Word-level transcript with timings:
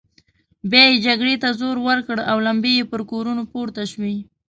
بيا 0.69 0.83
يې 0.89 0.95
جګړې 1.05 1.35
ته 1.43 1.49
زور 1.59 1.77
ورکړ 1.87 2.17
او 2.31 2.37
لمبې 2.47 2.71
يې 2.79 2.85
پر 2.91 3.01
کورونو 3.11 3.43
پورته 3.51 3.81
شوې. 3.91 4.15